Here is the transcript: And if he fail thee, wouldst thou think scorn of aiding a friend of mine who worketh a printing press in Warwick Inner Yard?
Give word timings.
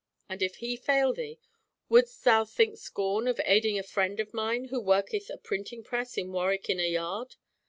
And 0.27 0.41
if 0.41 0.55
he 0.55 0.77
fail 0.77 1.13
thee, 1.13 1.37
wouldst 1.87 2.23
thou 2.23 2.43
think 2.43 2.77
scorn 2.79 3.27
of 3.27 3.39
aiding 3.45 3.77
a 3.77 3.83
friend 3.83 4.19
of 4.19 4.33
mine 4.33 4.69
who 4.69 4.81
worketh 4.81 5.29
a 5.29 5.37
printing 5.37 5.83
press 5.83 6.17
in 6.17 6.31
Warwick 6.31 6.71
Inner 6.71 6.83
Yard? 6.85 7.35